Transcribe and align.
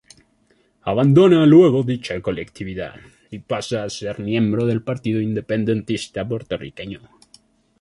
Abandona 0.91 1.45
luego 1.45 1.83
dicha 1.83 2.19
colectividad 2.21 2.95
y 3.29 3.37
pasa 3.37 3.83
a 3.83 3.89
ser 3.91 4.19
miembro 4.19 4.65
del 4.65 4.81
Partido 4.81 5.21
Independentista 5.21 6.27
Puertorriqueño. 6.27 7.01